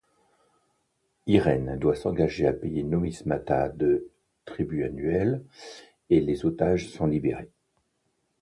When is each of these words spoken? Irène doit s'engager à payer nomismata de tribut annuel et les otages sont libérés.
Irène 1.27 1.77
doit 1.77 1.93
s'engager 1.93 2.47
à 2.47 2.53
payer 2.53 2.81
nomismata 2.81 3.69
de 3.69 4.09
tribut 4.45 4.83
annuel 4.83 5.43
et 6.09 6.19
les 6.21 6.43
otages 6.43 6.89
sont 6.89 7.05
libérés. 7.05 7.51